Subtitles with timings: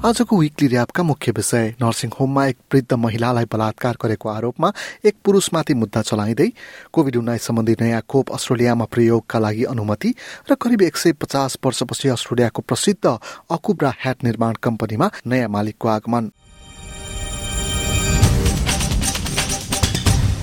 [0.00, 4.72] आजको विकली ऱ्यापका मुख्य विषय नर्सिङ होममा एक वृद्ध महिलालाई बलात्कार गरेको आरोपमा
[5.04, 6.48] एक पुरुषमाथि मुद्दा चलाइँदै
[6.88, 10.14] कोविड उन्नाइस सम्बन्धी नयाँ खोप अस्ट्रेलियामा प्रयोगका लागि अनुमति
[10.50, 13.04] र करिब एक सय पचास वर्षपछि अस्ट्रेलियाको प्रसिद्ध
[13.52, 16.32] अकुब्रा ह्याट निर्माण कम्पनीमा नयाँ मालिकको आगमन।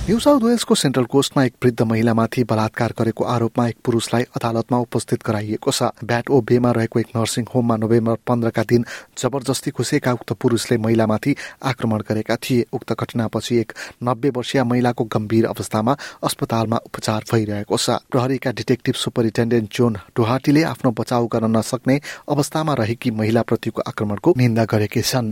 [0.08, 5.20] न्यू साउथ वेल्सको सेन्ट्रल कोस्टमा एक वृद्ध महिलामाथि बलात्कार गरेको आरोपमा एक पुरुषलाई अदालतमा उपस्थित
[5.20, 8.84] गराइएको छ। ब्याट ओ बेमा रहेको एक नर्सिङ होममा नोभेम्बर पन्ध्रका दिन
[9.20, 15.44] जबरजस्ती घुसेका उक्त पुरुषले महिलामाथि आक्रमण गरेका थिए। उक्त घटनापछि एक नब्बे वर्षीय महिलाको गम्भीर
[15.46, 22.00] अवस्थामा अस्पतालमा उपचार भइरहेको छ। प्रहरीका डिटेक्टिभ सुपरिन्टेन्डेन्ट जोन डोहाटीले आफ्नो बचाउ गर्न नसक्ने
[22.32, 25.28] अवस्थामा रहेकी महिलाप्रतिको आक्रमणको निन्दा गरेकी छन्।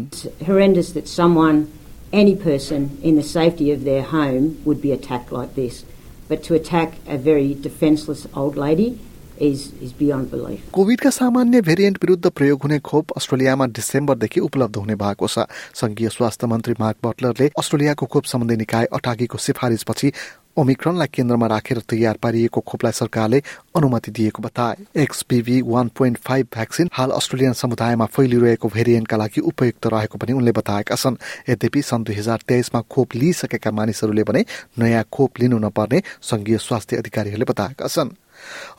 [2.12, 5.84] Any person in the safety of their home would be attacked like this.
[6.28, 8.98] But to attack a very defenceless old lady.
[9.38, 15.44] कोभिडका सामान्य भेरिएन्ट विरुद्ध प्रयोग हुने खोप अस्ट्रेलियामा डिसेम्बरदेखि उपलब्ध हुने भएको छ
[15.80, 20.12] संघीय स्वास्थ्य मन्त्री मार्क बटलरले अस्ट्रेलियाको खोप सम्बन्धी निकाय अठाकीको सिफारिसपछि
[20.56, 23.38] ओमिक्रोनलाई केन्द्रमा राखेर तयार पारिएको खोपलाई सरकारले
[23.76, 29.86] अनुमति दिएको बताए। XPV one point five vaccine हाल अस्ट्रेलियन समुदायमा फैलिरहेको भेरिएन्टका लागि उपयुक्त
[29.86, 31.16] रहेको पनि उनले बताएका छन्।
[31.48, 34.44] यद्यपि सन् दुई हजार तेइसमा खोप लिइसकेका मानिसहरूले भने
[34.78, 38.16] नयाँ खोप लिनु नपर्ने संघीय स्वास्थ्य अधिकारीहरूले बताएका छन्।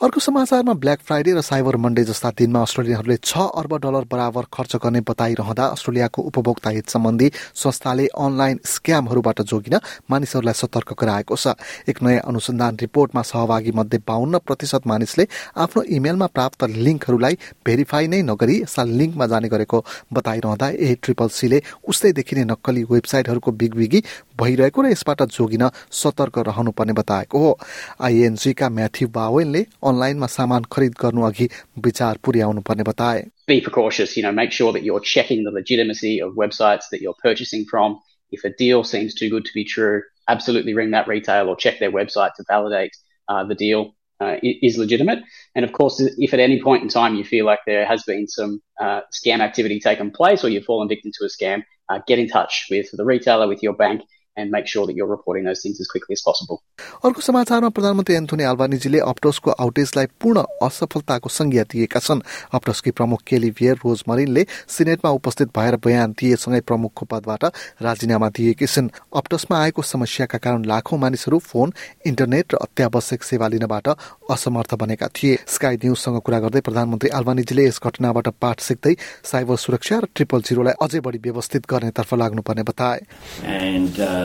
[0.02, 4.76] अर्को समाचारमा ब्ल्याक फ्राइडे र साइबर मन्डे जस्ता दिनमा अस्ट्रेलियाहरूले छ अर्ब डलर बराबर खर्च
[4.76, 9.78] गर्ने बताइरहँदा अस्ट्रेलियाको उपभोक्ता हित सम्बन्धी संस्थाले अनलाइन स्क्यामहरूबाट जोगिन
[10.10, 11.54] मानिसहरूलाई सतर्क गराएको छ।
[11.88, 18.22] एक नयाँ अनुसन्धान रिपोर्टमा सहभागी मध्ये बाहन्न प्रतिशत मानिसले आफ्नो इमेलमा प्राप्त लिङ्कहरूलाई भेरिफाई नै
[18.24, 24.00] नगरी यस्ता लिङ्कमा जाने गरेको बताइरहँदा ए ट्रिपल सीले उस्तै देखिने नक्कली वेबसाइटहरूको बिगबिगी
[24.38, 27.58] भइरहेको र यसबाट जोगिन सतर्क रहनुपर्ने बताएको हो।
[28.00, 29.08] आइएनजीका Matthew
[29.47, 31.49] बावेनले अनलाइनमा सामान खरिद गर्नु अघि
[31.89, 36.19] विचार पुर्याउनु पर्ने बताए Be precautious, you know, make sure that you're checking the legitimacy
[36.25, 37.99] of websites that you're purchasing from.
[38.31, 41.79] If a deal seems too good to be true, absolutely ring that retail or check
[41.79, 42.95] their website to validate
[43.27, 45.19] uh, the deal uh, is legitimate.
[45.55, 48.27] And of course, if at any point in time you feel like there has been
[48.27, 52.19] some uh, scam activity taken place or you've fallen victim to a scam, uh, get
[52.19, 54.01] in touch with the retailer, with your bank,
[54.38, 56.62] and make sure that you're reporting those things as quickly as possible.
[57.04, 62.20] अर्को समाचारमा प्रधानमन्त्री Anthony अल्बानिजीले अप्टोसको आउटेजलाई पूर्ण असफलताको संज्ञा दिएका छन्।
[62.54, 67.44] अप्टोसकी प्रमुख केली weird रोज मरिनले सिनेटमा उपस्थित भएर बयान दिएसँगै प्रमुखको पदबाट
[67.82, 71.72] राजीनामा दिएकी छिन्। अप्टोसमा आएको समस्याका कारण लाखौं मानिसहरू फोन
[72.06, 73.88] इन्टरनेट र अत्यावश्यक सेवा लिनबाट
[74.30, 78.94] असमर्थ बनेका थिए। स्काई न्युजसँग कुरा गर्दै प्रधानमन्त्री अल्बानिजीले यस घटनाबाट पाठ सिक्दै
[79.24, 83.00] साइबर सुरक्षा र ट्रिपल जिरोलाई अझै बढी व्यवस्थित गर्नेतर्फ लाग्नुपर्ने बताए।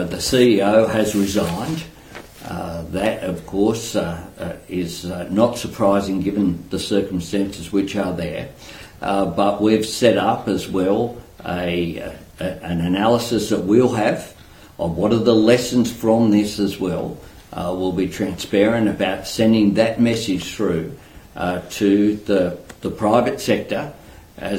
[0.06, 1.84] The CEO has resigned.
[2.44, 8.12] Uh, that, of course, uh, uh, is uh, not surprising given the circumstances which are
[8.12, 8.50] there.
[9.00, 14.36] Uh, but we've set up as well a, a, an analysis that we'll have
[14.78, 17.16] of what are the lessons from this as well.
[17.52, 20.98] Uh, we'll be transparent about sending that message through
[21.70, 23.92] to the, the private sector
[24.34, 24.58] uh.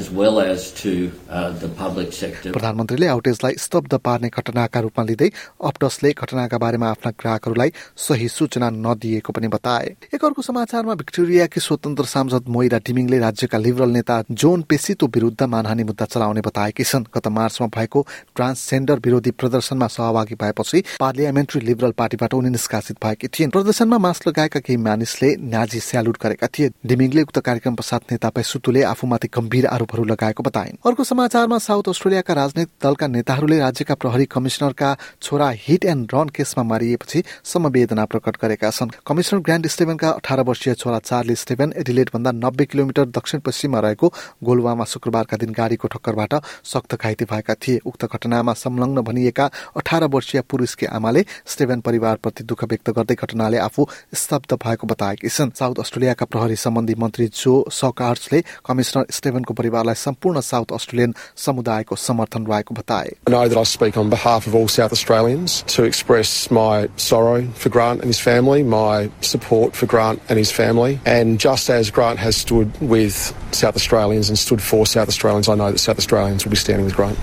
[2.46, 5.28] प्रधानमन्त्रीले आउटेजलाई स्तब्ध पार्ने घटनाका रूपमा लिँदै
[5.60, 12.04] अप्टसले घटनाका बारेमा आफ्ना ग्राहकहरूलाई सही सूचना नदिएको पनि बताए। एक अर्को समाचारमा भिक्टोरियाकी स्वतन्त्र
[12.04, 17.26] सांसद मोइरा डिमिङले राज्यका लिबरल नेता जोन पेसितो विरुद्ध मानहानी मुद्दा चलाउने बताएकी छन्। गत
[17.28, 18.06] मार्चमा भएको
[18.36, 24.60] ट्रान्सजेन्डर विरोधी प्रदर्शनमा सहभागी भएपछि पार्लियामेन्ट्री लिबरल पार्टीबाट उनी निष्कासित भएकी थिइन्। प्रदर्शनमा मास लगाएका
[24.60, 30.04] केही मानिसले नाजी स्यालुट गरेका थिए। डिमिङले उक्त कार्यक्रम पश्चात नेता पेसुतुले आफूमाथि गम्भीर आरोपहरू
[30.04, 36.14] लगाएको बताइन्। अर्को समाचारमा साउथ अस्ट्रेलियाका राजनैतिक दलका नेताहरूले राज्यका प्रहरी कमिश्नरका छोरा हिट एण्ड
[36.14, 41.72] रन केसमा मारिएपछि समवेदना प्रकट गरेका छन्। कमिश्नर ग्रान्ड स्टेभेनका अठार वर्षीय छोरा चार्ली स्टेभेन
[41.76, 44.12] एडिलेट भन्दा नब्बे किलोमिटर दक्षिण पश्चिममा रहेको
[44.44, 50.40] गोलवामा शुक्रबारका दिन गाडीको ठक्करबाट सक्त घाइते भएका थिए। उक्त घटनामा संलग्न भनिएका अठार वर्षीय
[50.42, 56.26] पुरुषकी आमाले स्टेभेन परिवारप्रति दुःख व्यक्त गर्दै घटनाले आफू स्तब्ध भएको बताएकी छन्। साउथ अस्ट्रेलियाका
[56.26, 63.11] प्रहरी सम्बन्धी मन्त्री जो सकार्सले कमिश्नर स्टेभेनको परिवारलाई सम्पूर्ण साउथ अस्ट्रेलियन समुदायको समर्थन रहेको बताए
[63.27, 67.47] I know that I speak on behalf of all South Australians to express my sorrow
[67.55, 70.99] for Grant and his family, my support for Grant and his family.
[71.05, 73.21] And just as Grant has stood with
[73.51, 76.85] South Australians and stood for South Australians, I know that South Australians will be standing
[76.85, 77.17] with Grant.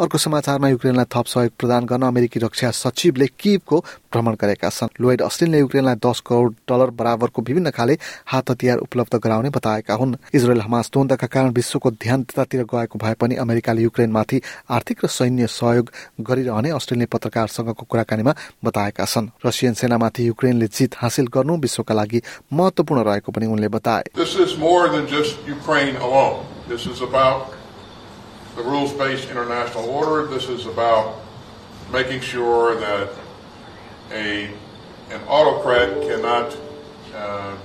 [0.00, 3.78] अर्को समाचारमा युक्रेनलाई थप सहयोग प्रदान गर्न अमेरिकी रक्षा सचिवले किबको
[4.12, 9.14] भ्रमण गरेका छन्। लोइड अस्टिनले युक्रेनलाई दस करोड़ डलर बराबरको विभिन्न खाले हात हतियार उपलब्ध
[9.20, 14.40] गराउने बताएका हुन्। इजरायल हमास द्वन्दका कारण विश्वको ध्यान त्यतातिर गएको भए पनि अमेरिकाले युक्रेनमाथि
[14.70, 15.92] आर्थिक र सैन्य सहयोग
[16.24, 23.04] गरिरहने अस्ट्रेलिया पत्रकारसँगको कुराकानीमा बताएका छन्। रसियन सेनामाथि युक्रेनले जित हासिल गर्नु विश्वका लागि महत्वपूर्ण
[23.04, 24.04] रहेको पनि उनले बताए।
[28.62, 30.26] The rules based international order.
[30.26, 31.16] This is about
[31.90, 33.08] making sure that
[34.12, 34.52] a,
[35.10, 36.56] an autocrat cannot
[37.14, 37.56] uh,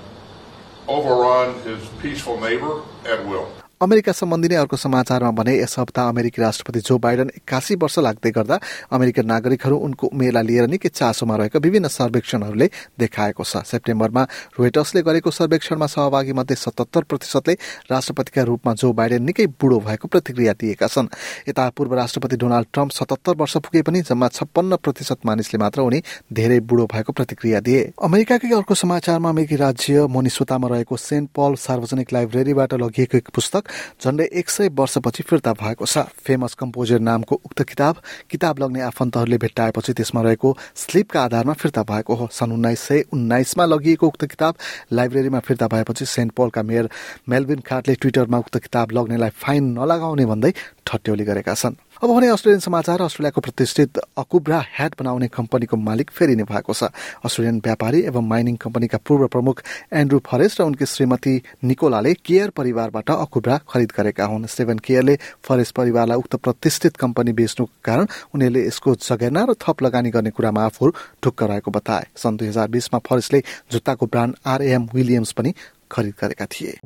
[0.88, 3.51] overrun his peaceful neighbor at will.
[3.81, 8.31] America सम्बन्धी नै अर्को समाचारमा भने यस हप्ता अमेरिकी राष्ट्रपति जो बाइडन एक्कासी वर्ष लाग्दै
[8.31, 14.24] गर्दा अमेरिकन नागरिकहरू उनको उमेरलाई लिएर निकै चासोमा रहेका विभिन्न सर्वेक्षणहरूले देखाएको छ। सेप्टेम्बरमा
[14.56, 17.54] रोइटर्सले गरेको सर्वेक्षणमा सहभागी मध्ये सतहत्तर प्रतिशतले
[17.92, 21.12] राष्ट्रपतिका रूपमा जो बाइडेन निकै बुढो भएको प्रतिक्रिया दिएका छन्।
[21.51, 26.00] यता पूर्व राष्ट्रपति डोनाल्ड ट्रम्प सतहत्तर वर्ष पुगे पनि जम्मा छप्पन्न प्रतिशत मानिसले मात्र उनी
[26.31, 32.13] धेरै बुढो भएको प्रतिक्रिया दिए। अमेरिकाकै अर्को समाचारमा अमेरिकी राज्य मोनिसोतामा रहेको सेन्ट पल सार्वजनिक
[32.13, 33.63] लाइब्रेरीबाट लगिएको एक पुस्तक
[34.01, 37.95] झण्डै एक सय वर्षपछि फिर्ता भएको छ। फेमस कम्पोजर नामको उक्त किताब
[38.29, 43.65] किताब लग्ने आफन्तहरूले भेट्टाएपछि त्यसमा रहेको स्लिपका आधारमा फिर्ता भएको हो। सन् उन्नाइस सय उन्नाइसमा
[43.65, 44.56] लगिएको उक्त किताब
[44.94, 46.89] लाइब्रेरीमा फिर्ता भएपछि सेन्ट पोलका मेयर
[47.29, 50.53] मेलविन कार्टले ट्विटरमा उक्त किताब लग्नेलाई फाइन नलगाउने भन्दै
[50.85, 56.43] ठट्यौली गरेका छन्। अब भने अस्ट्रेलियन समाचार अस्ट्रेलियाको प्रतिष्ठित अकुब्रा ह्याट बनाउने कम्पनीको मालिक फेरिने
[56.43, 56.91] भएको छ।
[57.23, 61.33] अस्ट्रेलियन व्यापारी एवं माइनिङ कम्पनीका पूर्व प्रमुख एन्ड्रू फरेस्ट र उनकी श्रीमती
[61.63, 67.71] निकोलाले केयर परिवारबाट अकुब्रा खरिद गरेका हुन्। स्टेभन केयरले फरेस्ट परिवारलाई उक्त प्रतिष्ठित कम्पनी बेच्नुको
[67.81, 68.05] कारण
[68.35, 70.91] उनीहरूले यसको जगेर्ना र थप लगानी गर्ने कुरामा आफू
[71.23, 75.53] ढुक्क रहेको बताए। सन् दुई हजार बिसमा फरेस्टले जुत्ताको ब्रान्ड आरएम विलियम्स पनि
[75.91, 76.79] खरिद गरेका थिए।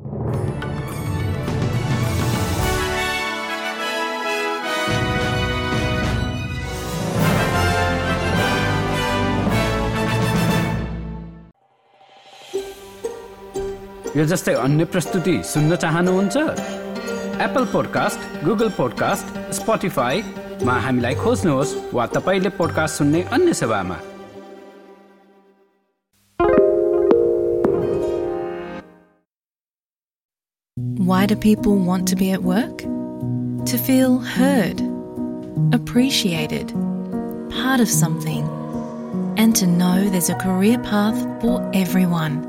[14.19, 16.37] यो जस्तै अन्य प्रस्तुति सुन्न चाहनुहुन्छ
[17.45, 23.97] एप्पल पोडकास्ट गुगल पोडकास्ट स्पोटिफाईमा हामीलाई खोज्नुहोस् वा तपाईँले पोडकास्ट सुन्ने अन्य सेवामा
[31.07, 32.79] Why do people want to be at work?
[33.71, 34.81] To feel heard,
[35.71, 36.73] appreciated,
[37.51, 38.49] part of something,
[39.37, 42.48] and to know there's a career path for everyone.